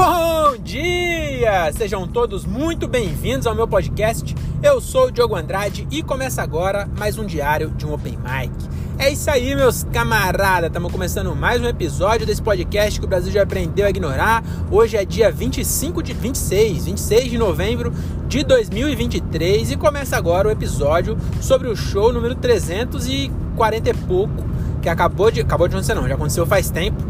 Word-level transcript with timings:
Bom 0.00 0.56
dia! 0.62 1.72
Sejam 1.72 2.06
todos 2.06 2.46
muito 2.46 2.86
bem-vindos 2.86 3.48
ao 3.48 3.54
meu 3.56 3.66
podcast. 3.66 4.32
Eu 4.62 4.80
sou 4.80 5.06
o 5.06 5.10
Diogo 5.10 5.34
Andrade 5.34 5.88
e 5.90 6.04
começa 6.04 6.40
agora 6.40 6.88
mais 6.96 7.18
um 7.18 7.26
diário 7.26 7.70
de 7.70 7.84
um 7.84 7.92
Open 7.92 8.16
Mic. 8.16 8.52
É 8.96 9.10
isso 9.10 9.28
aí, 9.28 9.56
meus 9.56 9.82
camaradas. 9.82 10.68
Estamos 10.68 10.92
começando 10.92 11.34
mais 11.34 11.60
um 11.60 11.66
episódio 11.66 12.24
desse 12.24 12.40
podcast 12.40 13.00
que 13.00 13.06
o 13.06 13.08
Brasil 13.08 13.32
já 13.32 13.42
aprendeu 13.42 13.86
a 13.86 13.90
ignorar. 13.90 14.44
Hoje 14.70 14.96
é 14.96 15.04
dia 15.04 15.32
25 15.32 16.00
de 16.00 16.12
26, 16.12 16.84
26 16.84 17.30
de 17.32 17.36
novembro 17.36 17.92
de 18.28 18.44
2023 18.44 19.72
e 19.72 19.76
começa 19.76 20.16
agora 20.16 20.46
o 20.46 20.50
episódio 20.52 21.18
sobre 21.40 21.66
o 21.66 21.74
show 21.74 22.12
número 22.12 22.36
340 22.36 23.90
e 23.90 23.94
pouco 23.94 24.46
que 24.80 24.88
acabou 24.88 25.28
de 25.28 25.40
acabou 25.40 25.66
de 25.66 25.74
acontecer 25.74 25.94
não, 25.94 26.06
já 26.06 26.14
aconteceu 26.14 26.46
faz 26.46 26.70
tempo. 26.70 27.02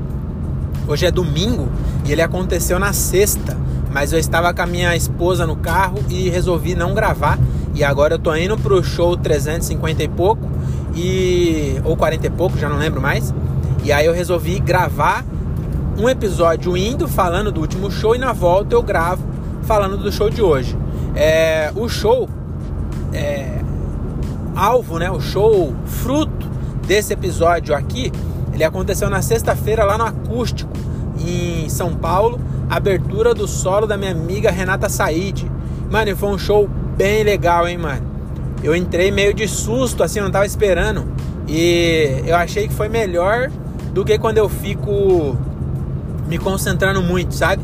Hoje 0.88 1.04
é 1.04 1.10
domingo 1.10 1.68
e 2.04 2.12
ele 2.12 2.22
aconteceu 2.22 2.78
na 2.78 2.92
sexta, 2.92 3.56
mas 3.90 4.12
eu 4.12 4.18
estava 4.18 4.52
com 4.52 4.62
a 4.62 4.66
minha 4.66 4.94
esposa 4.96 5.46
no 5.46 5.56
carro 5.56 5.98
e 6.08 6.28
resolvi 6.28 6.74
não 6.74 6.94
gravar. 6.94 7.38
E 7.74 7.84
agora 7.84 8.14
eu 8.14 8.18
tô 8.18 8.34
indo 8.34 8.56
pro 8.56 8.82
show 8.82 9.16
350 9.16 10.02
e 10.02 10.08
pouco 10.08 10.48
e 10.94 11.80
ou 11.84 11.96
40 11.96 12.26
e 12.26 12.30
pouco, 12.30 12.58
já 12.58 12.68
não 12.68 12.78
lembro 12.78 13.00
mais. 13.00 13.32
E 13.84 13.92
aí 13.92 14.06
eu 14.06 14.12
resolvi 14.12 14.58
gravar 14.58 15.24
um 15.98 16.08
episódio 16.08 16.76
indo 16.76 17.08
falando 17.08 17.50
do 17.50 17.60
último 17.60 17.90
show 17.90 18.14
e 18.14 18.18
na 18.18 18.32
volta 18.32 18.74
eu 18.74 18.82
gravo 18.82 19.22
falando 19.62 19.96
do 19.96 20.10
show 20.10 20.30
de 20.30 20.42
hoje. 20.42 20.76
É, 21.14 21.72
o 21.74 21.88
show 21.88 22.28
é, 23.12 23.60
alvo, 24.54 24.98
né? 24.98 25.10
O 25.10 25.20
show 25.20 25.74
fruto 25.86 26.46
desse 26.86 27.12
episódio 27.12 27.74
aqui, 27.74 28.12
ele 28.52 28.64
aconteceu 28.64 29.10
na 29.10 29.22
sexta-feira 29.22 29.84
lá 29.84 29.98
no 29.98 30.04
acústico 30.04 30.70
em 31.26 31.68
São 31.68 31.94
Paulo, 31.94 32.40
abertura 32.68 33.34
do 33.34 33.48
solo 33.48 33.86
da 33.86 33.96
minha 33.96 34.12
amiga 34.12 34.50
Renata 34.50 34.88
Said. 34.88 35.50
Mano, 35.90 36.16
foi 36.16 36.28
um 36.28 36.38
show 36.38 36.68
bem 36.96 37.22
legal, 37.22 37.66
hein, 37.66 37.78
mano. 37.78 38.06
Eu 38.62 38.74
entrei 38.74 39.10
meio 39.10 39.32
de 39.32 39.46
susto, 39.46 40.02
assim, 40.02 40.20
não 40.20 40.30
tava 40.30 40.46
esperando. 40.46 41.04
E 41.46 42.22
eu 42.26 42.36
achei 42.36 42.68
que 42.68 42.74
foi 42.74 42.88
melhor 42.88 43.50
do 43.92 44.04
que 44.04 44.18
quando 44.18 44.38
eu 44.38 44.48
fico 44.48 45.36
me 46.26 46.38
concentrando 46.38 47.00
muito, 47.02 47.34
sabe? 47.34 47.62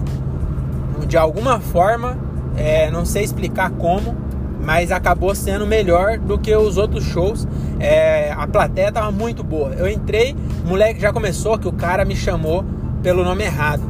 De 1.07 1.17
alguma 1.17 1.61
forma, 1.61 2.17
é, 2.57 2.91
não 2.91 3.05
sei 3.05 3.23
explicar 3.25 3.71
como, 3.71 4.17
mas 4.61 4.91
acabou 4.91 5.35
sendo 5.35 5.67
melhor 5.67 6.19
do 6.19 6.39
que 6.39 6.55
os 6.57 6.79
outros 6.79 7.05
shows. 7.05 7.47
É, 7.79 8.33
a 8.33 8.47
plateia 8.47 8.91
tava 8.91 9.13
muito 9.13 9.45
boa. 9.45 9.75
Eu 9.75 9.89
entrei, 9.89 10.35
o 10.65 10.69
moleque 10.69 11.01
já 11.01 11.13
começou 11.13 11.59
que 11.59 11.69
o 11.69 11.73
cara 11.73 12.05
me 12.05 12.17
chamou 12.17 12.65
pelo 13.05 13.23
nome 13.23 13.45
errado. 13.45 13.83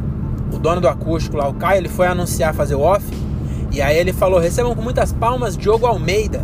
O 0.52 0.58
dono 0.58 0.80
do 0.80 0.88
acústico 0.88 1.36
lá, 1.36 1.48
o 1.48 1.54
Caio, 1.54 1.78
ele 1.78 1.88
foi 1.88 2.06
anunciar 2.06 2.52
fazer 2.52 2.74
o 2.74 2.80
off. 2.80 3.06
E 3.72 3.80
aí 3.80 3.96
ele 3.96 4.12
falou: 4.12 4.38
recebam 4.38 4.74
com 4.74 4.82
muitas 4.82 5.12
palmas 5.12 5.56
Diogo 5.56 5.86
Almeida. 5.86 6.42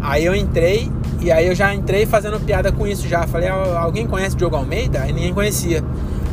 Aí 0.00 0.24
eu 0.24 0.34
entrei 0.34 0.90
e 1.20 1.30
aí 1.30 1.46
eu 1.46 1.54
já 1.54 1.74
entrei 1.74 2.04
fazendo 2.06 2.40
piada 2.40 2.72
com 2.72 2.86
isso 2.86 3.06
já. 3.06 3.26
Falei: 3.26 3.48
alguém 3.48 4.06
conhece 4.06 4.34
Diogo 4.34 4.56
Almeida? 4.56 5.02
Aí 5.02 5.12
ninguém 5.12 5.32
conhecia. 5.32 5.84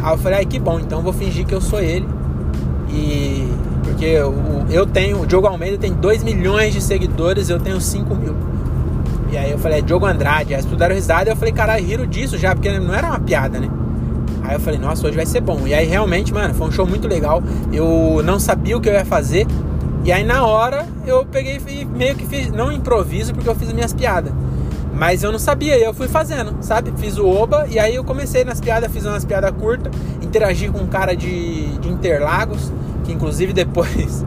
Aí 0.02 0.14
eu 0.14 0.18
falei: 0.18 0.40
ai 0.40 0.46
que 0.46 0.58
bom, 0.58 0.80
então 0.80 1.02
vou 1.02 1.14
fingir 1.14 1.46
que 1.46 1.54
eu 1.54 1.62
sou 1.62 1.82
ele. 1.82 2.08
E 2.90 3.48
porque 3.84 4.06
eu, 4.06 4.34
eu 4.70 4.86
tenho, 4.86 5.22
o 5.22 5.26
Diogo 5.26 5.48
Almeida 5.48 5.78
tem 5.78 5.94
2 5.94 6.24
milhões 6.24 6.74
de 6.74 6.82
seguidores, 6.82 7.50
eu 7.50 7.60
tenho 7.60 7.80
5 7.80 8.16
mil. 8.16 8.36
E 9.32 9.38
aí 9.38 9.52
eu 9.52 9.58
falei, 9.58 9.80
é 9.80 9.82
Diogo 9.82 10.06
Andrade. 10.06 10.54
Aí 10.54 10.60
estudaram 10.60 10.94
risada 10.94 11.30
e 11.30 11.32
eu 11.32 11.36
falei, 11.36 11.54
caralho, 11.54 11.86
riram 11.86 12.06
disso 12.06 12.38
já, 12.38 12.54
porque 12.54 12.70
não 12.80 12.94
era 12.94 13.08
uma 13.08 13.20
piada, 13.20 13.60
né? 13.60 13.70
Aí 14.52 14.58
eu 14.58 14.60
falei, 14.60 14.78
nossa, 14.78 15.08
hoje 15.08 15.16
vai 15.16 15.26
ser 15.26 15.40
bom. 15.40 15.66
E 15.66 15.74
aí 15.74 15.88
realmente, 15.88 16.34
mano, 16.34 16.54
foi 16.54 16.68
um 16.68 16.72
show 16.72 16.86
muito 16.86 17.08
legal. 17.08 17.42
Eu 17.72 18.22
não 18.22 18.38
sabia 18.38 18.76
o 18.76 18.82
que 18.82 18.90
eu 18.90 18.94
ia 18.94 19.06
fazer. 19.06 19.48
E 20.04 20.12
aí 20.12 20.26
na 20.26 20.46
hora 20.46 20.86
eu 21.08 21.26
peguei 21.26 21.58
e 21.70 21.86
meio 21.86 22.18
que 22.18 22.26
fiz, 22.26 22.52
não 22.52 22.70
improviso 22.70 23.34
porque 23.34 23.48
eu 23.48 23.56
fiz 23.56 23.72
minhas 23.72 23.94
piadas. 23.94 24.34
Mas 24.94 25.24
eu 25.24 25.32
não 25.32 25.40
sabia, 25.40 25.80
eu 25.80 25.94
fui 25.94 26.10
fazendo, 26.10 26.58
sabe? 26.60 26.92
Fiz 26.98 27.18
o 27.18 27.26
oba 27.26 27.66
e 27.70 27.80
aí 27.80 27.96
eu 27.96 28.04
comecei 28.04 28.44
nas 28.44 28.60
piadas, 28.60 28.92
fiz 28.92 29.06
umas 29.06 29.24
piadas 29.24 29.52
curtas, 29.52 29.90
interagi 30.22 30.68
com 30.68 30.80
um 30.80 30.88
cara 30.88 31.16
de, 31.16 31.78
de 31.78 31.88
Interlagos, 31.88 32.74
que 33.06 33.14
inclusive 33.14 33.54
depois 33.56 34.26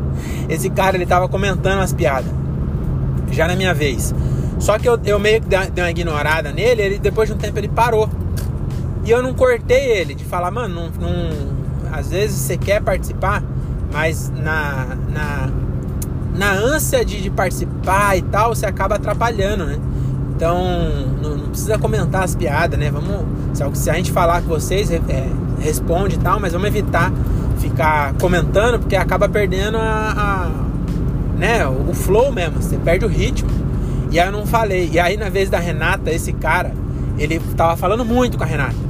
esse 0.49 0.71
cara 0.71 0.97
ele 0.97 1.05
tava 1.05 1.29
comentando 1.29 1.83
as 1.83 1.93
piadas. 1.93 2.33
Já 3.31 3.47
na 3.47 3.55
minha 3.55 3.75
vez. 3.75 4.15
Só 4.59 4.79
que 4.79 4.89
eu, 4.89 4.99
eu 5.05 5.19
meio 5.19 5.43
que 5.43 5.49
dei 5.49 5.85
uma 5.85 5.91
ignorada 5.91 6.51
nele, 6.51 6.81
ele 6.81 6.99
depois 6.99 7.29
de 7.29 7.35
um 7.35 7.39
tempo 7.39 7.59
ele 7.59 7.69
parou. 7.69 8.09
E 9.05 9.11
eu 9.11 9.23
não 9.23 9.35
cortei 9.35 9.93
ele 9.93 10.15
de 10.15 10.25
falar, 10.25 10.51
mano, 10.51 10.75
não, 10.75 10.89
não, 10.89 11.93
às 11.93 12.11
vezes 12.11 12.39
você 12.39 12.57
quer 12.57 12.81
participar, 12.81 13.43
mas 13.93 14.31
na, 14.31 14.97
na, 15.13 15.51
na 16.35 16.53
ânsia 16.53 17.05
de, 17.05 17.21
de 17.21 17.31
participar 17.31 18.17
e 18.17 18.23
tal, 18.23 18.55
você 18.55 18.65
acaba 18.65 18.97
atrapalhando, 18.97 19.67
né? 19.67 19.79
Então, 20.35 20.59
não, 21.23 21.37
não, 21.37 21.49
precisa 21.49 21.79
comentar 21.79 22.25
as 22.25 22.35
piadas, 22.35 22.79
né? 22.79 22.91
Vamos, 22.91 23.25
se 23.79 23.91
a 23.91 23.95
gente 23.95 24.11
falar 24.11 24.43
com 24.43 24.49
vocês, 24.49 24.91
é, 24.91 25.01
responde 25.61 26.17
e 26.17 26.19
tal, 26.19 26.41
mas 26.41 26.53
vamos 26.53 26.67
evitar 26.67 27.13
ficar 27.59 28.15
comentando, 28.15 28.79
porque 28.79 28.97
acaba 28.97 29.29
perdendo 29.29 29.79
a, 29.79 30.13
a 30.17 30.51
né, 31.39 31.67
o 31.67 31.93
flow 31.93 32.33
mesmo, 32.33 32.63
você 32.63 32.77
perde 32.77 33.05
o 33.05 33.09
ritmo. 33.09 33.51
E 34.11 34.19
aí 34.19 34.27
eu 34.27 34.33
não 34.33 34.47
falei. 34.47 34.89
E 34.93 34.99
aí, 34.99 35.17
na 35.17 35.29
vez 35.29 35.51
da 35.51 35.59
Renata, 35.59 36.11
esse 36.11 36.33
cara, 36.33 36.73
ele 37.19 37.41
tava 37.57 37.77
falando 37.77 38.05
muito 38.05 38.37
com 38.37 38.45
a 38.45 38.47
Renata. 38.47 38.84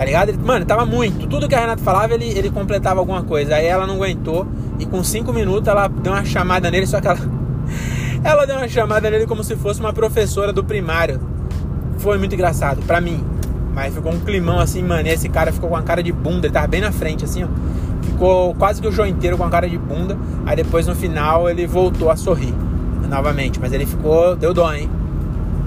Tá 0.00 0.06
ligado? 0.06 0.30
Ele, 0.30 0.38
mano, 0.38 0.64
tava 0.64 0.86
muito. 0.86 1.26
Tudo 1.26 1.46
que 1.46 1.54
a 1.54 1.60
Renata 1.60 1.82
falava, 1.82 2.14
ele, 2.14 2.24
ele 2.24 2.50
completava 2.50 3.00
alguma 3.00 3.22
coisa. 3.22 3.56
Aí 3.56 3.66
ela 3.66 3.86
não 3.86 3.96
aguentou. 3.96 4.46
E 4.78 4.86
com 4.86 5.04
cinco 5.04 5.30
minutos 5.30 5.68
ela 5.68 5.88
deu 5.88 6.14
uma 6.14 6.24
chamada 6.24 6.70
nele, 6.70 6.86
só 6.86 7.02
que 7.02 7.06
ela. 7.06 7.18
ela 8.24 8.46
deu 8.46 8.56
uma 8.56 8.66
chamada 8.66 9.10
nele 9.10 9.26
como 9.26 9.44
se 9.44 9.54
fosse 9.56 9.78
uma 9.78 9.92
professora 9.92 10.54
do 10.54 10.64
primário. 10.64 11.20
Foi 11.98 12.16
muito 12.16 12.34
engraçado, 12.34 12.80
pra 12.86 12.98
mim. 12.98 13.22
Mas 13.74 13.94
ficou 13.94 14.10
um 14.10 14.20
climão 14.20 14.58
assim, 14.58 14.82
mano. 14.82 15.06
E 15.06 15.10
esse 15.10 15.28
cara 15.28 15.52
ficou 15.52 15.68
com 15.68 15.76
a 15.76 15.82
cara 15.82 16.02
de 16.02 16.12
bunda. 16.12 16.46
Ele 16.46 16.54
tava 16.54 16.66
bem 16.66 16.80
na 16.80 16.92
frente, 16.92 17.26
assim, 17.26 17.44
ó. 17.44 17.48
Ficou 18.00 18.54
quase 18.54 18.80
que 18.80 18.88
o 18.88 18.92
show 18.92 19.04
inteiro 19.04 19.36
com 19.36 19.44
a 19.44 19.50
cara 19.50 19.68
de 19.68 19.76
bunda. 19.76 20.16
Aí 20.46 20.56
depois 20.56 20.86
no 20.86 20.94
final 20.94 21.46
ele 21.46 21.66
voltou 21.66 22.08
a 22.08 22.16
sorrir 22.16 22.54
novamente. 23.06 23.60
Mas 23.60 23.70
ele 23.70 23.84
ficou. 23.84 24.34
Deu 24.34 24.54
dó, 24.54 24.72
hein? 24.72 24.88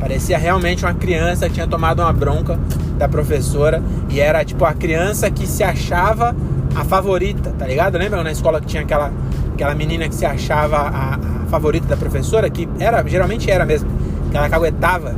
Parecia 0.03 0.37
realmente 0.37 0.83
uma 0.83 0.93
criança 0.93 1.47
que 1.47 1.53
tinha 1.53 1.65
tomado 1.65 2.01
uma 2.01 2.11
bronca 2.11 2.59
da 2.97 3.07
professora 3.07 3.81
e 4.09 4.19
era 4.19 4.43
tipo 4.43 4.65
a 4.65 4.73
criança 4.73 5.31
que 5.31 5.47
se 5.47 5.63
achava 5.63 6.35
a 6.75 6.83
favorita, 6.83 7.55
tá 7.57 7.65
ligado? 7.65 7.97
Lembra 7.97 8.21
na 8.21 8.29
escola 8.29 8.59
que 8.59 8.67
tinha 8.67 8.83
aquela, 8.83 9.13
aquela 9.53 9.73
menina 9.73 10.09
que 10.09 10.13
se 10.13 10.25
achava 10.25 10.75
a, 10.75 11.15
a 11.15 11.45
favorita 11.49 11.87
da 11.87 11.95
professora, 11.95 12.49
que 12.49 12.67
era, 12.79 13.01
geralmente 13.07 13.49
era 13.49 13.65
mesmo, 13.65 13.89
que 14.29 14.35
ela 14.35 14.49
caguetava 14.49 15.15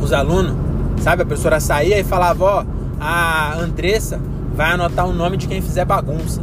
os 0.00 0.12
alunos, 0.12 0.56
sabe? 1.00 1.22
A 1.22 1.24
professora 1.24 1.60
saía 1.60 1.96
e 1.96 2.02
falava, 2.02 2.44
ó, 2.44 2.64
a 3.00 3.54
Andressa 3.54 4.20
vai 4.56 4.72
anotar 4.72 5.06
o 5.06 5.12
nome 5.12 5.36
de 5.36 5.46
quem 5.46 5.62
fizer 5.62 5.84
bagunça. 5.84 6.42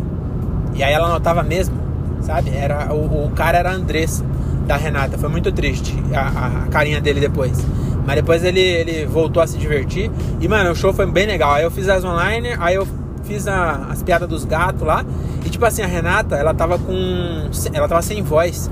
E 0.74 0.82
aí 0.82 0.94
ela 0.94 1.08
anotava 1.08 1.44
mesmo, 1.44 1.76
sabe? 2.22 2.52
Era, 2.56 2.94
o, 2.94 3.26
o 3.26 3.32
cara 3.32 3.58
era 3.58 3.74
Andressa 3.74 4.24
da 4.66 4.76
Renata. 4.76 5.18
Foi 5.18 5.30
muito 5.30 5.52
triste 5.52 5.96
a, 6.14 6.64
a 6.64 6.68
carinha 6.68 7.00
dele 7.02 7.20
depois. 7.20 7.66
Mas 8.06 8.16
depois 8.16 8.44
ele, 8.44 8.60
ele 8.60 9.06
voltou 9.06 9.42
a 9.42 9.48
se 9.48 9.58
divertir. 9.58 10.12
E, 10.40 10.48
mano, 10.48 10.72
o 10.72 10.76
show 10.76 10.94
foi 10.94 11.06
bem 11.06 11.26
legal. 11.26 11.54
Aí 11.54 11.64
eu 11.64 11.72
fiz 11.72 11.88
as 11.88 12.04
online, 12.04 12.50
aí 12.60 12.76
eu 12.76 12.88
fiz 13.24 13.48
a, 13.48 13.88
as 13.90 14.04
piadas 14.04 14.28
dos 14.28 14.46
gatos 14.46 14.82
lá. 14.82 15.06
E, 15.46 15.50
tipo 15.50 15.66
assim, 15.66 15.82
a 15.82 15.88
Renata, 15.88 16.36
ela 16.36 16.54
tava 16.54 16.78
com. 16.78 17.50
Ela 17.74 17.88
tava 17.88 18.02
sem 18.02 18.22
voz. 18.22 18.70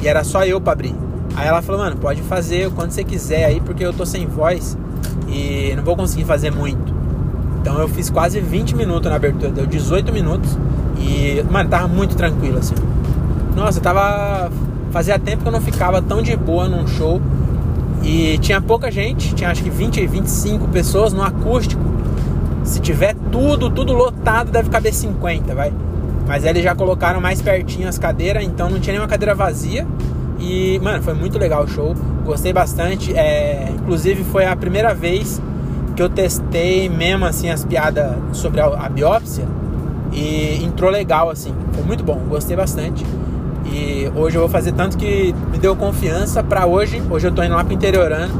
E 0.00 0.08
era 0.08 0.22
só 0.24 0.44
eu 0.44 0.60
pra 0.60 0.72
abrir. 0.72 0.94
Aí 1.36 1.46
ela 1.46 1.62
falou, 1.62 1.80
mano, 1.80 1.96
pode 1.96 2.22
fazer 2.22 2.70
quando 2.70 2.90
você 2.90 3.04
quiser 3.04 3.44
aí, 3.44 3.60
porque 3.60 3.84
eu 3.84 3.92
tô 3.92 4.06
sem 4.06 4.26
voz. 4.26 4.76
E 5.28 5.72
não 5.76 5.84
vou 5.84 5.96
conseguir 5.96 6.24
fazer 6.24 6.50
muito. 6.50 6.94
Então 7.60 7.78
eu 7.78 7.88
fiz 7.88 8.08
quase 8.08 8.40
20 8.40 8.74
minutos 8.74 9.08
na 9.10 9.16
abertura, 9.16 9.50
deu 9.50 9.66
18 9.66 10.12
minutos. 10.12 10.56
E, 10.98 11.42
mano, 11.50 11.68
tava 11.68 11.88
muito 11.88 12.16
tranquilo, 12.16 12.58
assim. 12.58 12.74
Nossa, 13.54 13.80
tava 13.80 14.50
Fazia 14.90 15.18
tempo 15.18 15.42
que 15.42 15.48
eu 15.48 15.52
não 15.52 15.60
ficava 15.60 16.02
tão 16.02 16.20
de 16.20 16.36
boa 16.36 16.68
num 16.68 16.86
show. 16.86 17.20
E 18.02 18.38
tinha 18.38 18.60
pouca 18.60 18.90
gente, 18.90 19.34
tinha 19.34 19.50
acho 19.50 19.62
que 19.62 19.70
20, 19.70 20.06
25 20.06 20.68
pessoas 20.68 21.12
no 21.12 21.22
acústico. 21.22 21.82
Se 22.64 22.80
tiver 22.80 23.14
tudo, 23.30 23.70
tudo 23.70 23.92
lotado, 23.92 24.50
deve 24.50 24.70
caber 24.70 24.92
50, 24.92 25.54
vai. 25.54 25.72
Mas 26.26 26.44
eles 26.44 26.62
já 26.62 26.74
colocaram 26.74 27.20
mais 27.20 27.42
pertinho 27.42 27.88
as 27.88 27.98
cadeiras, 27.98 28.44
então 28.44 28.70
não 28.70 28.80
tinha 28.80 28.92
nenhuma 28.94 29.08
cadeira 29.08 29.34
vazia. 29.34 29.86
E, 30.38 30.78
mano, 30.80 31.02
foi 31.02 31.14
muito 31.14 31.38
legal 31.38 31.64
o 31.64 31.68
show. 31.68 31.94
Gostei 32.24 32.52
bastante. 32.52 33.12
É, 33.16 33.68
inclusive 33.74 34.24
foi 34.24 34.46
a 34.46 34.56
primeira 34.56 34.94
vez 34.94 35.40
que 35.94 36.02
eu 36.02 36.08
testei 36.08 36.88
mesmo 36.88 37.26
assim 37.26 37.50
as 37.50 37.64
piadas 37.64 38.12
sobre 38.32 38.60
a, 38.60 38.66
a 38.66 38.88
biópsia. 38.88 39.44
E 40.12 40.64
entrou 40.64 40.90
legal, 40.90 41.30
assim. 41.30 41.54
Foi 41.72 41.84
muito 41.84 42.02
bom, 42.02 42.20
gostei 42.28 42.56
bastante. 42.56 43.04
E 43.72 44.10
hoje 44.16 44.36
eu 44.36 44.40
vou 44.40 44.50
fazer 44.50 44.72
tanto 44.72 44.98
que 44.98 45.32
me 45.52 45.58
deu 45.58 45.76
confiança 45.76 46.42
para 46.42 46.66
hoje. 46.66 47.00
Hoje 47.08 47.28
eu 47.28 47.32
tô 47.32 47.42
indo 47.42 47.54
lá 47.54 47.62
pro 47.62 47.72
interiorano 47.72 48.32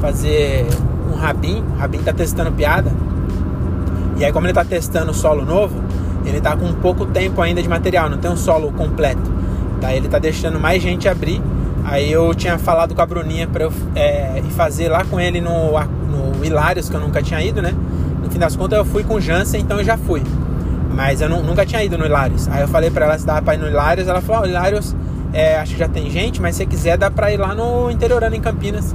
fazer 0.00 0.66
um 1.10 1.14
rabin. 1.14 1.62
O 1.74 1.78
rabin 1.78 1.98
tá 1.98 2.12
testando 2.12 2.50
piada. 2.50 2.92
E 4.18 4.24
aí 4.24 4.32
como 4.32 4.46
ele 4.46 4.52
tá 4.52 4.64
testando 4.64 5.14
solo 5.14 5.44
novo, 5.44 5.80
ele 6.24 6.40
tá 6.40 6.56
com 6.56 6.72
pouco 6.74 7.06
tempo 7.06 7.40
ainda 7.40 7.62
de 7.62 7.68
material, 7.68 8.10
não 8.10 8.18
tem 8.18 8.30
um 8.30 8.36
solo 8.36 8.72
completo. 8.72 9.22
Daí 9.80 9.96
ele 9.96 10.08
tá 10.08 10.18
deixando 10.18 10.58
mais 10.58 10.82
gente 10.82 11.08
abrir. 11.08 11.40
Aí 11.84 12.10
eu 12.10 12.34
tinha 12.34 12.58
falado 12.58 12.94
com 12.94 13.02
a 13.02 13.06
Bruninha 13.06 13.46
pra 13.46 13.64
eu 13.64 13.72
é, 13.94 14.38
ir 14.38 14.50
fazer 14.50 14.88
lá 14.88 15.04
com 15.04 15.18
ele 15.18 15.40
no, 15.40 15.72
no 15.72 16.44
Hilários, 16.44 16.88
que 16.88 16.94
eu 16.94 17.00
nunca 17.00 17.22
tinha 17.22 17.42
ido, 17.42 17.62
né? 17.62 17.72
No 18.22 18.30
fim 18.30 18.38
das 18.38 18.56
contas 18.56 18.78
eu 18.78 18.84
fui 18.84 19.02
com 19.04 19.14
o 19.14 19.20
Jansen, 19.20 19.60
então 19.60 19.78
eu 19.78 19.84
já 19.84 19.96
fui. 19.96 20.22
Mas 20.94 21.20
eu 21.20 21.28
não, 21.28 21.42
nunca 21.42 21.64
tinha 21.64 21.82
ido 21.82 21.96
no 21.96 22.04
Hilários. 22.04 22.48
Aí 22.48 22.62
eu 22.62 22.68
falei 22.68 22.90
pra 22.90 23.06
ela 23.06 23.18
se 23.18 23.26
dava 23.26 23.42
pra 23.42 23.54
ir 23.54 23.58
no 23.58 23.66
Hilários. 23.66 24.06
Ela 24.06 24.20
falou: 24.20 24.42
oh, 24.42 24.46
Hilários, 24.46 24.94
é, 25.32 25.56
acho 25.56 25.72
que 25.72 25.78
já 25.78 25.88
tem 25.88 26.10
gente, 26.10 26.40
mas 26.40 26.56
se 26.56 26.66
quiser 26.66 26.96
dá 26.96 27.10
pra 27.10 27.32
ir 27.32 27.38
lá 27.38 27.54
no 27.54 27.90
interiorano 27.90 28.34
em 28.34 28.40
Campinas. 28.40 28.94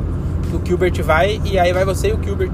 Que 0.49 0.55
o 0.55 0.61
Gilbert 0.63 1.03
vai 1.03 1.41
e 1.43 1.59
aí 1.59 1.73
vai 1.73 1.83
você 1.83 2.09
e 2.09 2.13
o 2.13 2.23
Gilbert. 2.23 2.51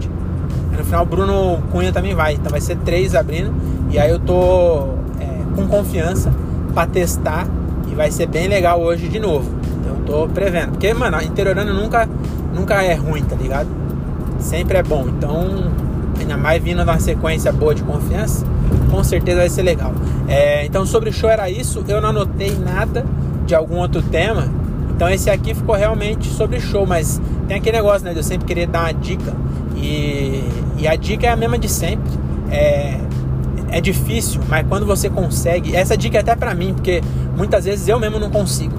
Aí 0.71 0.77
no 0.77 0.83
final 0.83 1.03
o 1.03 1.05
Bruno 1.05 1.61
Cunha 1.71 1.91
também 1.91 2.15
vai. 2.15 2.33
Então 2.33 2.49
vai 2.49 2.61
ser 2.61 2.77
três 2.77 3.13
abrindo. 3.13 3.53
E 3.91 3.99
aí 3.99 4.09
eu 4.09 4.19
tô 4.19 4.87
é, 5.19 5.55
com 5.55 5.67
confiança 5.67 6.33
pra 6.73 6.87
testar. 6.87 7.45
E 7.91 7.95
vai 7.95 8.09
ser 8.09 8.27
bem 8.27 8.47
legal 8.47 8.81
hoje 8.81 9.07
de 9.07 9.19
novo. 9.19 9.51
Então 9.79 9.95
eu 9.97 10.03
tô 10.05 10.33
prevendo. 10.33 10.71
Porque, 10.71 10.91
mano, 10.93 11.21
interiorano 11.21 11.73
nunca, 11.73 12.09
nunca 12.55 12.81
é 12.81 12.95
ruim, 12.95 13.23
tá 13.23 13.35
ligado? 13.35 13.67
Sempre 14.39 14.77
é 14.79 14.83
bom. 14.83 15.05
Então, 15.09 15.71
ainda 16.19 16.37
mais 16.37 16.63
vindo 16.63 16.83
numa 16.83 16.99
sequência 16.99 17.51
boa 17.51 17.75
de 17.75 17.83
confiança 17.83 18.43
com 18.93 19.03
certeza 19.03 19.39
vai 19.39 19.49
ser 19.49 19.63
legal. 19.63 19.91
É, 20.27 20.63
então, 20.65 20.85
sobre 20.85 21.09
o 21.09 21.13
show 21.13 21.27
era 21.27 21.49
isso. 21.49 21.83
Eu 21.87 21.99
não 21.99 22.09
anotei 22.09 22.55
nada 22.55 23.03
de 23.43 23.55
algum 23.55 23.77
outro 23.77 24.03
tema. 24.03 24.47
Então, 24.95 25.09
esse 25.09 25.31
aqui 25.31 25.55
ficou 25.55 25.73
realmente 25.75 26.27
sobre 26.27 26.59
show. 26.59 26.85
Mas 26.85 27.19
tem 27.47 27.57
aquele 27.57 27.77
negócio, 27.77 28.05
né? 28.05 28.11
De 28.11 28.19
eu 28.19 28.23
sempre 28.23 28.45
querer 28.45 28.67
dar 28.67 28.81
uma 28.81 28.93
dica. 28.93 29.33
E, 29.75 30.43
e 30.77 30.87
a 30.87 30.95
dica 30.95 31.25
é 31.25 31.31
a 31.31 31.35
mesma 31.35 31.57
de 31.57 31.67
sempre. 31.67 32.11
É, 32.51 32.99
é 33.71 33.81
difícil, 33.81 34.39
mas 34.47 34.63
quando 34.67 34.85
você 34.85 35.09
consegue. 35.09 35.75
Essa 35.75 35.97
dica 35.97 36.17
é 36.17 36.21
até 36.21 36.35
pra 36.35 36.53
mim, 36.53 36.75
porque 36.75 37.01
muitas 37.35 37.65
vezes 37.65 37.87
eu 37.87 37.99
mesmo 37.99 38.19
não 38.19 38.29
consigo. 38.29 38.75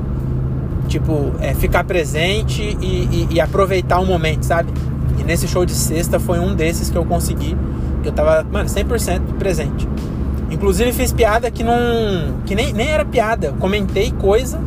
Tipo, 0.86 1.32
é, 1.40 1.54
ficar 1.54 1.82
presente 1.82 2.62
e, 2.80 2.86
e, 2.86 3.28
e 3.32 3.40
aproveitar 3.40 3.98
o 3.98 4.06
momento, 4.06 4.44
sabe? 4.44 4.72
E 5.18 5.24
nesse 5.24 5.48
show 5.48 5.66
de 5.66 5.72
sexta 5.72 6.20
foi 6.20 6.38
um 6.38 6.54
desses 6.54 6.88
que 6.88 6.96
eu 6.96 7.04
consegui 7.04 7.56
eu 8.08 8.12
tava, 8.12 8.44
mano, 8.50 8.68
100% 8.68 9.34
presente. 9.38 9.88
Inclusive 10.50 10.92
fiz 10.92 11.12
piada 11.12 11.50
que 11.50 11.62
não. 11.62 12.40
que 12.46 12.54
nem, 12.54 12.72
nem 12.72 12.88
era 12.88 13.04
piada. 13.04 13.48
Eu 13.48 13.54
comentei 13.54 14.12
coisa 14.12 14.60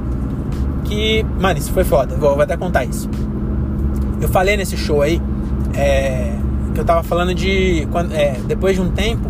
que. 0.83 1.23
Mano, 1.39 1.59
isso 1.59 1.71
foi 1.71 1.83
foda. 1.83 2.15
Vou, 2.15 2.33
vou 2.33 2.41
até 2.41 2.57
contar 2.57 2.85
isso. 2.85 3.09
Eu 4.19 4.27
falei 4.27 4.57
nesse 4.57 4.75
show 4.75 5.01
aí. 5.01 5.21
É, 5.75 6.35
que 6.73 6.79
eu 6.81 6.85
tava 6.85 7.03
falando 7.03 7.33
de. 7.33 7.87
Quando, 7.91 8.13
é, 8.13 8.37
depois 8.47 8.75
de 8.75 8.81
um 8.81 8.91
tempo, 8.91 9.29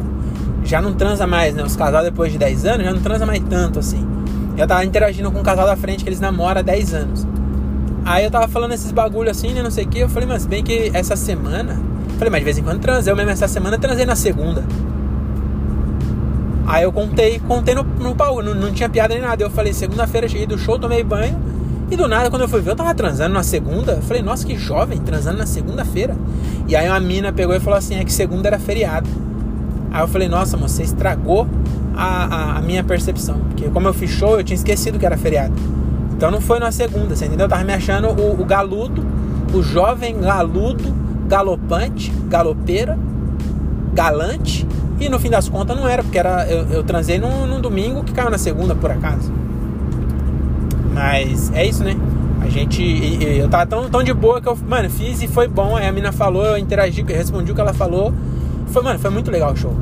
já 0.63 0.81
não 0.81 0.93
transa 0.93 1.27
mais, 1.27 1.53
né? 1.53 1.63
Os 1.63 1.75
casais 1.75 2.05
depois 2.05 2.31
de 2.31 2.37
10 2.37 2.65
anos 2.65 2.85
já 2.85 2.93
não 2.93 3.01
transa 3.01 3.25
mais 3.25 3.39
tanto 3.49 3.79
assim. 3.79 4.05
Eu 4.57 4.65
tava 4.65 4.83
interagindo 4.83 5.31
com 5.31 5.39
um 5.39 5.43
casal 5.43 5.65
da 5.65 5.77
frente 5.77 6.03
que 6.03 6.09
eles 6.09 6.19
namoram 6.19 6.59
há 6.59 6.63
10 6.63 6.93
anos. 6.93 7.27
Aí 8.03 8.23
eu 8.23 8.31
tava 8.31 8.47
falando 8.47 8.73
esses 8.73 8.91
bagulho 8.91 9.29
assim, 9.29 9.53
né? 9.53 9.61
Não 9.61 9.69
sei 9.69 9.85
o 9.85 9.87
que. 9.87 9.99
Eu 9.99 10.09
falei, 10.09 10.27
mas 10.27 10.45
bem 10.45 10.63
que 10.63 10.91
essa 10.93 11.15
semana 11.15 11.79
Falei, 12.17 12.31
mas 12.31 12.39
de 12.39 12.45
vez 12.45 12.57
em 12.57 12.63
quando 12.63 12.79
transei. 12.79 13.11
Eu 13.11 13.15
mesmo 13.15 13.31
essa 13.31 13.47
semana 13.47 13.77
transei 13.77 14.05
na 14.05 14.15
segunda. 14.15 14.63
Aí 16.65 16.83
eu 16.83 16.91
contei, 16.91 17.39
contei 17.39 17.73
no, 17.73 17.83
no 17.83 18.13
baú, 18.13 18.41
não, 18.41 18.53
não 18.53 18.73
tinha 18.73 18.89
piada 18.89 19.13
nem 19.13 19.23
nada. 19.23 19.41
Eu 19.41 19.49
falei, 19.49 19.71
segunda-feira 19.71 20.27
cheguei 20.27 20.45
do 20.45 20.57
show, 20.57 20.77
tomei 20.77 21.03
banho. 21.03 21.39
E 21.89 21.95
do 21.95 22.07
nada, 22.07 22.29
quando 22.29 22.41
eu 22.41 22.49
fui 22.49 22.59
ver, 22.59 22.71
eu 22.71 22.75
tava 22.75 22.93
transando 22.93 23.33
na 23.33 23.43
segunda. 23.43 23.93
Eu 23.93 24.01
falei, 24.01 24.21
nossa, 24.21 24.45
que 24.45 24.57
jovem, 24.57 24.99
transando 24.99 25.37
na 25.37 25.45
segunda-feira. 25.45 26.17
E 26.67 26.75
aí 26.75 26.89
uma 26.89 26.99
mina 26.99 27.31
pegou 27.31 27.55
e 27.55 27.59
falou 27.61 27.79
assim, 27.79 27.95
é 27.95 28.03
que 28.03 28.11
segunda 28.11 28.49
era 28.49 28.59
feriado. 28.59 29.07
Aí 29.89 30.01
eu 30.01 30.07
falei, 30.09 30.27
nossa, 30.27 30.57
você 30.57 30.83
estragou 30.83 31.47
a, 31.95 32.25
a, 32.25 32.57
a, 32.57 32.61
minha 32.61 32.83
percepção. 32.83 33.39
Porque 33.47 33.69
como 33.69 33.87
eu 33.87 33.93
fiz 33.93 34.11
show, 34.11 34.37
eu 34.37 34.43
tinha 34.43 34.55
esquecido 34.55 34.99
que 34.99 35.05
era 35.05 35.17
feriado. 35.17 35.53
Então 36.13 36.29
não 36.29 36.41
foi 36.41 36.59
na 36.59 36.71
segunda, 36.71 37.15
você 37.15 37.25
entendeu? 37.25 37.45
Eu 37.45 37.49
tava 37.49 37.63
me 37.63 37.73
achando 37.73 38.09
o, 38.09 38.41
o 38.41 38.43
galudo, 38.43 39.05
o 39.53 39.63
jovem 39.63 40.19
galudo 40.19 40.93
galopante, 41.27 42.11
galopeira, 42.27 42.97
galante. 43.93 44.67
E 44.99 45.09
no 45.09 45.19
fim 45.19 45.29
das 45.29 45.47
contas 45.47 45.77
não 45.77 45.87
era, 45.87 46.01
porque 46.01 46.17
era, 46.17 46.47
eu, 46.47 46.65
eu 46.69 46.83
transei 46.83 47.19
num, 47.19 47.45
num 47.45 47.61
domingo 47.61 48.03
que 48.03 48.11
caiu 48.13 48.29
na 48.29 48.37
segunda, 48.37 48.73
por 48.73 48.89
acaso. 48.89 49.31
Mas 50.93 51.51
é 51.53 51.65
isso, 51.65 51.83
né? 51.83 51.95
A 52.41 52.49
gente. 52.49 52.81
Eu 53.21 53.47
tava 53.49 53.65
tão, 53.67 53.89
tão 53.89 54.01
de 54.01 54.13
boa 54.13 54.41
que 54.41 54.47
eu, 54.47 54.57
mano, 54.67 54.89
fiz 54.89 55.21
e 55.21 55.27
foi 55.27 55.47
bom. 55.47 55.75
Aí 55.75 55.85
a 55.85 55.91
mina 55.91 56.11
falou, 56.11 56.43
eu 56.43 56.57
interagi, 56.57 57.01
eu 57.07 57.15
respondi 57.15 57.51
o 57.51 57.55
que 57.55 57.61
ela 57.61 57.73
falou. 57.73 58.13
Foi, 58.67 58.81
mano, 58.81 58.97
foi 58.97 59.11
muito 59.11 59.29
legal 59.29 59.53
o 59.53 59.55
show. 59.55 59.75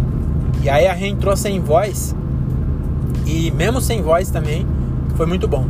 E 0.61 0.69
aí 0.69 0.87
a 0.87 0.93
Rê 0.93 1.07
entrou 1.07 1.37
sem 1.37 1.59
voz. 1.59 2.15
E 3.25 3.51
mesmo 3.51 3.79
sem 3.79 4.01
voz 4.01 4.29
também, 4.29 4.65
foi 5.15 5.25
muito 5.25 5.47
bom. 5.47 5.67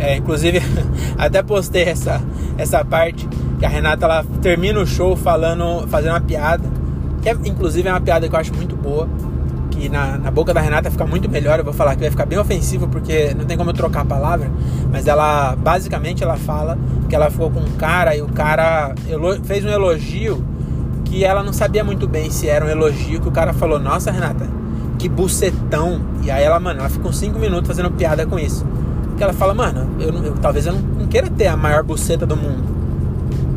É, 0.00 0.16
inclusive, 0.16 0.60
até 1.18 1.42
postei 1.42 1.84
essa, 1.84 2.20
essa 2.56 2.82
parte 2.84 3.28
que 3.58 3.66
a 3.66 3.68
Renata 3.68 4.06
ela 4.06 4.24
termina 4.40 4.80
o 4.80 4.86
show 4.86 5.14
falando, 5.14 5.86
fazendo 5.88 6.12
uma 6.12 6.20
piada, 6.20 6.64
que 7.20 7.28
é, 7.28 7.36
inclusive 7.44 7.86
é 7.86 7.92
uma 7.92 8.00
piada 8.00 8.26
que 8.26 8.34
eu 8.34 8.40
acho 8.40 8.54
muito 8.54 8.74
boa, 8.74 9.06
que 9.70 9.90
na, 9.90 10.16
na 10.16 10.30
boca 10.30 10.54
da 10.54 10.60
Renata 10.60 10.90
fica 10.90 11.06
muito 11.06 11.28
melhor. 11.28 11.58
Eu 11.58 11.64
vou 11.64 11.74
falar 11.74 11.94
que 11.94 12.00
vai 12.00 12.10
ficar 12.10 12.24
bem 12.24 12.38
ofensivo 12.38 12.88
porque 12.88 13.34
não 13.34 13.44
tem 13.44 13.58
como 13.58 13.70
eu 13.70 13.74
trocar 13.74 14.00
a 14.00 14.04
palavra, 14.06 14.50
mas 14.90 15.06
ela 15.06 15.54
basicamente 15.54 16.24
ela 16.24 16.36
fala 16.36 16.78
que 17.06 17.14
ela 17.14 17.30
ficou 17.30 17.50
com 17.50 17.60
um 17.60 17.72
cara 17.72 18.16
e 18.16 18.22
o 18.22 18.28
cara 18.28 18.94
fez 19.44 19.64
um 19.64 19.68
elogio 19.68 20.42
que 21.04 21.24
ela 21.24 21.42
não 21.42 21.52
sabia 21.52 21.84
muito 21.84 22.08
bem 22.08 22.30
se 22.30 22.48
era 22.48 22.64
um 22.64 22.68
elogio 22.68 23.20
que 23.20 23.28
o 23.28 23.32
cara 23.32 23.52
falou: 23.52 23.78
Nossa, 23.78 24.10
Renata, 24.10 24.46
que 24.98 25.08
bucetão. 25.08 26.00
E 26.22 26.30
aí 26.30 26.42
ela, 26.42 26.58
mano, 26.58 26.80
ela 26.80 26.88
ficou 26.88 27.12
cinco 27.12 27.38
minutos 27.38 27.68
fazendo 27.68 27.90
piada 27.90 28.24
com 28.24 28.38
isso. 28.38 28.64
Que 29.20 29.24
ela 29.24 29.34
fala, 29.34 29.52
mano, 29.52 29.86
eu, 30.00 30.14
eu 30.24 30.34
talvez 30.36 30.64
eu 30.64 30.72
não, 30.72 30.80
não 30.80 31.06
queira 31.06 31.28
ter 31.28 31.46
a 31.46 31.54
maior 31.54 31.82
buceta 31.82 32.24
do 32.24 32.34
mundo. 32.34 32.64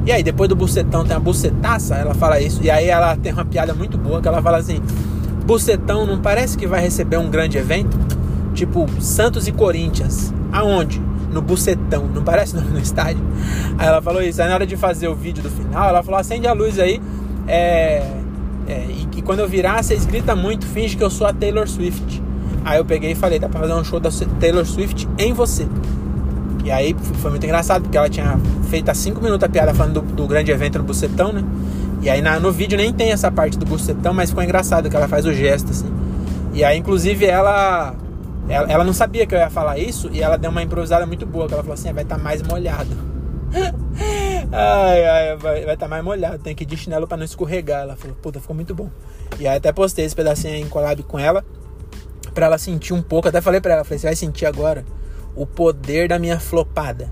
E 0.06 0.12
aí, 0.12 0.22
depois 0.22 0.50
do 0.50 0.58
bucetão 0.58 1.06
tem 1.06 1.16
a 1.16 1.20
bucetaça, 1.22 1.96
ela 1.96 2.14
fala 2.14 2.38
isso. 2.42 2.62
E 2.62 2.70
aí 2.70 2.90
ela 2.90 3.16
tem 3.16 3.32
uma 3.32 3.46
piada 3.46 3.74
muito 3.74 3.98
boa 3.98 4.22
que 4.22 4.28
ela 4.28 4.42
fala 4.42 4.58
assim: 4.58 4.82
Bucetão 5.46 6.06
não 6.06 6.20
parece 6.20 6.58
que 6.58 6.68
vai 6.68 6.82
receber 6.82 7.16
um 7.16 7.30
grande 7.30 7.58
evento? 7.58 7.98
Tipo 8.54 8.90
Santos 9.02 9.48
e 9.48 9.54
Corinthians. 9.54 10.34
Aonde? 10.52 11.02
No 11.32 11.42
Bucetão. 11.42 12.10
Não 12.14 12.26
parece 12.26 12.58
no, 12.58 12.78
estádio? 12.78 13.24
Aí 13.78 13.88
ela 13.88 14.02
falou 14.02 14.22
isso. 14.22 14.42
Aí 14.42 14.50
na 14.50 14.56
hora 14.56 14.68
de 14.68 14.76
fazer 14.76 15.08
o 15.08 15.16
vídeo 15.16 15.42
do 15.42 15.50
final, 15.50 15.88
ela 15.88 16.04
falou: 16.04 16.20
acende 16.20 16.46
a 16.46 16.52
luz 16.52 16.78
aí. 16.78 17.02
É, 17.48 18.06
é, 18.68 18.86
e, 18.90 19.08
e, 19.18 19.22
quando 19.22 19.40
eu 19.40 19.48
virar, 19.48 19.82
vocês 19.82 20.06
gritam 20.06 20.36
muito, 20.36 20.66
finge 20.66 20.98
que 20.98 21.04
eu 21.06 21.10
sou 21.10 21.26
a 21.26 21.32
Taylor 21.32 21.70
Swift. 21.70 22.22
Aí 22.66 22.78
eu 22.78 22.86
peguei 22.86 23.12
e 23.12 23.16
falei: 23.16 23.40
dá 23.40 23.50
pra 23.50 23.62
fazer 23.62 23.74
um 23.74 23.84
show 23.84 24.00
da 24.00 24.10
Taylor 24.40 24.66
Swift 24.66 25.08
em 25.18 25.34
você. 25.34 25.68
E 26.64 26.72
aí 26.72 26.96
foi 27.16 27.30
muito 27.30 27.44
engraçado, 27.44 27.84
porque 27.84 27.98
ela 27.98 28.10
tinha 28.10 28.40
feito 28.70 28.90
há 28.90 28.94
5 28.94 29.22
minutos 29.22 29.44
a 29.44 29.50
piada 29.50 29.74
falando 29.74 30.02
do, 30.02 30.14
do, 30.14 30.28
grande 30.28 30.50
evento 30.50 30.78
no 30.78 30.86
Bucetão, 30.86 31.34
né? 31.34 31.44
E 32.02 32.10
aí 32.10 32.22
na, 32.22 32.40
no 32.40 32.52
vídeo 32.54 32.78
nem 32.78 32.94
tem 32.94 33.12
essa 33.12 33.30
parte 33.30 33.58
do 33.58 33.66
Bucetão, 33.66 34.14
mas 34.14 34.30
ficou 34.30 34.44
engraçado 34.44 34.90
que 34.90 34.96
ela 34.96 35.08
faz 35.08 35.26
o 35.26 35.34
gesto, 35.34 35.72
assim. 35.72 35.92
E 36.54 36.64
aí, 36.64 36.78
inclusive, 36.78 37.26
ela, 37.26 37.96
ela, 38.48 38.72
ela 38.72 38.84
não 38.84 38.94
sabia 38.94 39.26
que 39.26 39.34
eu 39.34 39.40
ia 39.40 39.50
falar 39.50 39.78
isso, 39.78 40.10
e 40.14 40.22
ela 40.22 40.38
deu 40.38 40.52
uma 40.52 40.62
improvisada 40.62 41.06
muito 41.06 41.26
boa, 41.26 41.48
que 41.48 41.54
ela 41.54 41.64
falou 41.64 41.74
assim, 41.74 41.90
ah, 41.90 41.94
vai 41.94 42.04
estar 42.04 42.18
tá 42.18 42.24
mais 42.24 42.42
molhado. 42.44 42.96
ai, 44.52 45.06
ai, 45.06 45.36
vai 45.38 45.62
estar 45.62 45.76
tá 45.78 45.88
mais 45.88 46.04
molhado, 46.04 46.40
tem 46.40 46.56
que 46.56 46.64
ir 46.64 46.68
de 46.68 46.78
chinelo 46.78 47.08
pra 47.08 47.18
não 47.18 47.26
escorregar. 47.26 47.82
Ela 47.82 47.96
falou, 47.96 48.16
puta, 48.22 48.40
ficou 48.40 48.56
muito 48.56 48.74
bom. 48.74 48.90
E 49.40 49.48
aí 49.48 49.58
até 49.58 49.72
postei 49.72 50.06
esse 50.06 50.16
pedacinho 50.16 50.56
em 50.56 50.68
collab 50.70 51.02
com 51.04 51.20
ela, 51.20 51.44
pra 52.34 52.48
ela 52.48 52.58
sentir 52.58 52.94
um 52.94 53.02
pouco, 53.02 53.28
até 53.28 53.42
falei 53.42 53.62
pra 53.62 53.74
ela, 53.74 53.84
falei, 53.84 54.00
você 54.00 54.08
vai 54.08 54.16
sentir 54.16 54.46
agora 54.46 54.84
o 55.36 55.46
poder 55.46 56.08
da 56.08 56.20
minha 56.20 56.40
flopada. 56.40 57.10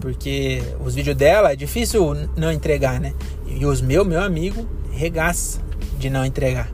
Porque 0.00 0.62
os 0.84 0.94
vídeos 0.94 1.16
dela 1.16 1.52
é 1.52 1.56
difícil 1.56 2.14
não 2.36 2.52
entregar, 2.52 3.00
né? 3.00 3.14
E 3.46 3.64
os 3.64 3.80
meus, 3.80 4.06
meu 4.06 4.20
amigo, 4.20 4.66
regaça 4.92 5.60
de 5.98 6.10
não 6.10 6.24
entregar. 6.24 6.70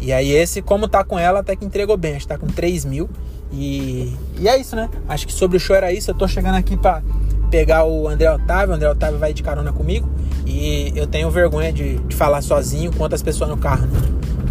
E 0.00 0.12
aí 0.12 0.30
esse, 0.30 0.62
como 0.62 0.88
tá 0.88 1.04
com 1.04 1.18
ela, 1.18 1.40
até 1.40 1.54
que 1.56 1.64
entregou 1.64 1.96
bem. 1.96 2.16
Acho 2.16 2.26
que 2.26 2.28
tá 2.28 2.38
com 2.38 2.46
3 2.46 2.84
mil. 2.84 3.08
E, 3.52 4.12
e 4.38 4.48
é 4.48 4.58
isso, 4.58 4.74
né? 4.74 4.88
Acho 5.08 5.26
que 5.26 5.32
sobre 5.32 5.56
o 5.56 5.60
show 5.60 5.76
era 5.76 5.92
isso. 5.92 6.10
Eu 6.10 6.14
tô 6.14 6.26
chegando 6.26 6.56
aqui 6.56 6.76
pra 6.76 7.02
pegar 7.50 7.84
o 7.84 8.08
André 8.08 8.30
Otávio. 8.30 8.72
O 8.72 8.76
André 8.76 8.88
Otávio 8.88 9.18
vai 9.18 9.32
de 9.32 9.42
carona 9.42 9.72
comigo. 9.72 10.08
E 10.46 10.92
eu 10.96 11.06
tenho 11.06 11.30
vergonha 11.30 11.72
de, 11.72 11.96
de 11.98 12.16
falar 12.16 12.42
sozinho 12.42 12.92
com 12.92 13.02
outras 13.02 13.22
pessoas 13.22 13.48
no 13.48 13.56
carro, 13.56 13.86
né? 13.86 14.00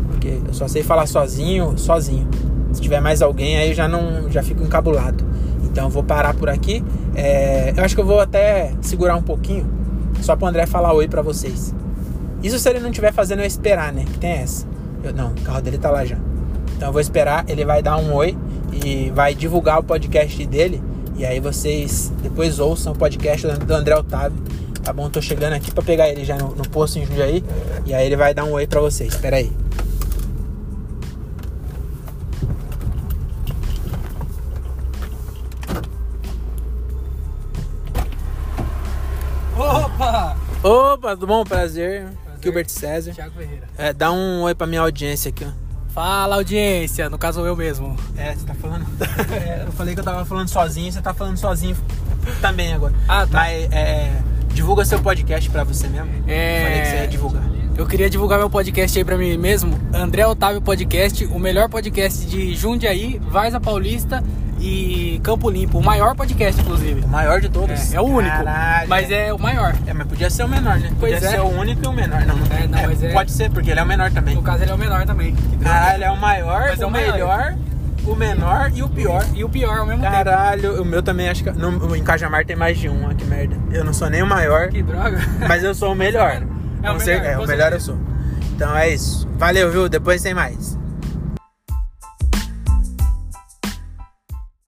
Porque 0.07 0.39
eu 0.47 0.53
só 0.53 0.67
sei 0.67 0.83
falar 0.83 1.05
sozinho, 1.05 1.77
sozinho. 1.77 2.27
Se 2.73 2.81
tiver 2.81 2.99
mais 2.99 3.21
alguém, 3.21 3.57
aí 3.57 3.69
eu 3.69 3.75
já 3.75 3.87
não 3.87 4.29
já 4.29 4.43
fico 4.43 4.63
encabulado. 4.63 5.23
Então 5.63 5.89
vou 5.89 6.03
parar 6.03 6.33
por 6.33 6.49
aqui. 6.49 6.83
É, 7.15 7.73
eu 7.75 7.83
acho 7.83 7.95
que 7.95 8.01
eu 8.01 8.05
vou 8.05 8.19
até 8.19 8.73
segurar 8.81 9.15
um 9.15 9.21
pouquinho, 9.21 9.65
só 10.21 10.35
para 10.35 10.45
o 10.45 10.49
André 10.49 10.65
falar 10.65 10.93
oi 10.93 11.07
para 11.07 11.21
vocês. 11.21 11.73
Isso 12.43 12.59
se 12.59 12.69
ele 12.69 12.79
não 12.79 12.89
estiver 12.89 13.13
fazendo 13.13 13.39
eu 13.39 13.45
esperar, 13.45 13.93
né? 13.93 14.03
Que 14.05 14.19
tem 14.19 14.31
essa. 14.31 14.67
Eu, 15.03 15.13
não, 15.13 15.29
o 15.29 15.41
carro 15.41 15.61
dele 15.61 15.77
tá 15.77 15.89
lá 15.89 16.03
já. 16.03 16.17
Então 16.75 16.89
eu 16.89 16.91
vou 16.91 17.01
esperar, 17.01 17.45
ele 17.47 17.63
vai 17.63 17.81
dar 17.81 17.97
um 17.97 18.13
oi 18.13 18.37
e 18.83 19.09
vai 19.11 19.33
divulgar 19.33 19.79
o 19.79 19.83
podcast 19.83 20.45
dele. 20.45 20.81
E 21.15 21.25
aí 21.25 21.39
vocês 21.39 22.11
depois 22.21 22.59
ouçam 22.59 22.93
o 22.93 22.95
podcast 22.95 23.47
do 23.47 23.73
André 23.73 23.95
Otávio. 23.95 24.37
Tá 24.83 24.91
bom? 24.91 25.09
Tô 25.09 25.21
chegando 25.21 25.53
aqui 25.53 25.71
para 25.71 25.83
pegar 25.83 26.09
ele 26.09 26.25
já 26.25 26.37
no, 26.37 26.49
no 26.49 26.67
posto 26.67 26.99
em 26.99 27.05
Jundiaí. 27.05 27.43
E 27.85 27.93
aí 27.93 28.05
ele 28.05 28.17
vai 28.17 28.33
dar 28.33 28.43
um 28.43 28.51
oi 28.51 28.67
para 28.67 28.81
vocês. 28.81 29.13
Espera 29.13 29.37
aí. 29.37 29.62
Opa, 41.03 41.15
tudo 41.15 41.27
bom? 41.27 41.43
Prazer. 41.43 42.07
Gilbert 42.41 42.69
César. 42.69 43.11
Thiago 43.11 43.33
Ferreira. 43.35 43.67
É, 43.77 43.91
dá 43.91 44.09
um 44.09 44.43
oi 44.43 44.55
pra 44.55 44.65
minha 44.65 44.79
audiência 44.79 45.27
aqui, 45.27 45.43
ó. 45.43 45.49
Fala, 45.89 46.35
audiência. 46.35 47.09
No 47.09 47.17
caso, 47.17 47.45
eu 47.45 47.57
mesmo. 47.57 47.93
É, 48.15 48.33
você 48.33 48.45
tá 48.45 48.53
falando. 48.53 48.85
É, 49.33 49.63
eu 49.67 49.71
falei 49.73 49.93
que 49.93 49.99
eu 49.99 50.03
tava 50.03 50.23
falando 50.23 50.47
sozinho, 50.47 50.89
você 50.89 51.01
tá 51.01 51.13
falando 51.13 51.35
sozinho 51.35 51.75
também 52.39 52.73
agora. 52.73 52.93
Ah, 53.05 53.27
tá. 53.27 53.39
Mas 53.39 53.69
é, 53.73 54.13
divulga 54.53 54.85
seu 54.85 54.97
podcast 55.01 55.49
pra 55.49 55.65
você 55.65 55.89
mesmo. 55.89 56.09
É. 56.25 56.63
Falei 56.63 56.81
que 56.81 56.87
você 56.87 56.95
ia 56.95 57.07
divulgar. 57.09 57.43
Eu 57.77 57.85
queria 57.85 58.09
divulgar 58.09 58.39
meu 58.39 58.49
podcast 58.49 58.97
aí 58.97 59.03
pra 59.03 59.17
mim 59.17 59.37
mesmo. 59.37 59.77
André 59.93 60.25
Otávio 60.25 60.61
Podcast, 60.61 61.25
o 61.25 61.37
melhor 61.37 61.67
podcast 61.67 62.25
de 62.25 62.55
Jundiaí, 62.55 63.19
Varza 63.19 63.59
Paulista 63.59 64.23
e 64.65 65.19
Campo 65.19 65.49
Limpo. 65.49 65.77
O 65.79 65.83
maior 65.83 66.15
podcast, 66.15 66.59
inclusive. 66.61 67.01
O 67.01 67.07
maior 67.07 67.41
de 67.41 67.49
todos. 67.49 67.93
É, 67.93 67.97
é 67.97 68.01
o 68.01 68.05
único. 68.05 68.35
Caralho. 68.37 68.87
Mas 68.89 69.11
é 69.11 69.33
o 69.33 69.37
maior. 69.37 69.75
É, 69.85 69.93
mas 69.93 70.07
podia 70.07 70.29
ser 70.29 70.43
o 70.43 70.47
menor, 70.47 70.77
né? 70.79 70.89
Pois 70.99 71.13
podia 71.13 71.27
é. 71.27 71.31
ser 71.31 71.39
o 71.41 71.47
único 71.49 71.83
e 71.83 71.87
o 71.87 71.91
menor. 71.91 72.21
Não, 72.25 72.35
não, 72.37 72.45
É, 72.57 72.67
não, 72.67 72.81
mas 72.89 73.03
é- 73.03 73.11
Pode 73.11 73.31
ser, 73.31 73.51
porque 73.51 73.71
ele 73.71 73.79
é 73.79 73.83
o 73.83 73.85
menor 73.85 74.09
também. 74.11 74.35
No 74.35 74.41
caso, 74.41 74.63
ele 74.63 74.71
é 74.71 74.73
o 74.73 74.77
menor 74.77 75.05
também. 75.05 75.35
Caralho, 75.61 76.03
é 76.05 76.11
o 76.11 76.17
maior, 76.17 76.61
Mas 76.69 76.79
é 76.79 76.85
o 76.85 76.87
o 76.87 76.91
maior. 76.91 77.11
melhor, 77.13 77.55
o 78.05 78.15
menor 78.15 78.71
e 78.73 78.81
o 78.83 78.87
pior. 78.89 79.25
E 79.35 79.43
o 79.43 79.49
pior 79.49 79.79
ao 79.79 79.85
mesmo 79.85 80.01
tempo. 80.01 80.13
Caralho, 80.13 80.81
o 80.81 80.85
meu 80.85 81.03
também 81.03 81.29
acho 81.29 81.43
que. 81.43 81.51
No, 81.51 81.95
em 81.95 82.03
Cajamar 82.03 82.45
tem 82.45 82.55
mais 82.55 82.77
de 82.77 82.87
um, 82.87 83.05
ó, 83.09 83.13
que 83.13 83.25
merda. 83.25 83.57
Eu 83.71 83.83
não 83.83 83.91
sou 83.93 84.09
nem 84.09 84.23
o 84.23 84.27
maior, 84.27 84.69
Que 84.69 84.81
droga. 84.81 85.19
mas 85.47 85.61
eu 85.63 85.75
sou 85.75 85.91
o 85.91 85.95
melhor. 85.95 86.41
É 86.81 86.89
o 86.91 86.97
melhor, 86.97 87.25
é, 87.25 87.35
com 87.35 87.43
o 87.43 87.47
melhor 87.47 87.73
eu 87.73 87.79
sou. 87.81 87.97
Então 88.55 88.75
é 88.77 88.89
isso. 88.89 89.27
Valeu, 89.37 89.69
viu? 89.71 89.89
Depois 89.89 90.21
tem 90.21 90.33
mais. 90.33 90.77